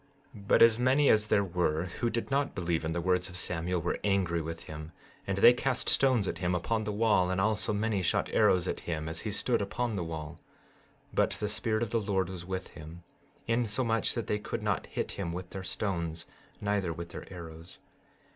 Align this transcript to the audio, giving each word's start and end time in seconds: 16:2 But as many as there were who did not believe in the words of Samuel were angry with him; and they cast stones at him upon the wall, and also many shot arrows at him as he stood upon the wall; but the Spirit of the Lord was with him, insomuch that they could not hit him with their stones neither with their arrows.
16:2 0.35 0.47
But 0.47 0.61
as 0.63 0.79
many 0.79 1.09
as 1.09 1.27
there 1.27 1.43
were 1.43 1.85
who 1.99 2.09
did 2.09 2.31
not 2.31 2.55
believe 2.55 2.83
in 2.83 2.91
the 2.91 2.99
words 3.01 3.29
of 3.29 3.37
Samuel 3.37 3.79
were 3.83 3.99
angry 4.03 4.41
with 4.41 4.63
him; 4.63 4.93
and 5.27 5.37
they 5.37 5.53
cast 5.53 5.87
stones 5.89 6.27
at 6.27 6.39
him 6.39 6.55
upon 6.55 6.85
the 6.85 6.91
wall, 6.91 7.29
and 7.29 7.39
also 7.39 7.71
many 7.71 8.01
shot 8.01 8.27
arrows 8.33 8.67
at 8.67 8.79
him 8.79 9.07
as 9.07 9.19
he 9.19 9.31
stood 9.31 9.61
upon 9.61 9.95
the 9.95 10.03
wall; 10.03 10.39
but 11.13 11.33
the 11.33 11.47
Spirit 11.47 11.83
of 11.83 11.91
the 11.91 12.01
Lord 12.01 12.29
was 12.31 12.47
with 12.47 12.69
him, 12.69 13.03
insomuch 13.45 14.15
that 14.15 14.25
they 14.25 14.39
could 14.39 14.63
not 14.63 14.87
hit 14.87 15.11
him 15.11 15.33
with 15.33 15.51
their 15.51 15.63
stones 15.63 16.25
neither 16.59 16.91
with 16.91 17.09
their 17.09 17.31
arrows. 17.31 17.77